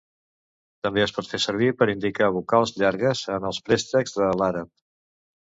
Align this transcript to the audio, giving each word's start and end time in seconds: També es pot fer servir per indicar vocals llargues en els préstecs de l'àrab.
També 0.85 1.03
es 1.03 1.13
pot 1.17 1.27
fer 1.33 1.39
servir 1.43 1.67
per 1.81 1.87
indicar 1.93 2.31
vocals 2.39 2.73
llargues 2.85 3.21
en 3.37 3.47
els 3.51 3.63
préstecs 3.69 4.19
de 4.23 4.35
l'àrab. 4.41 4.73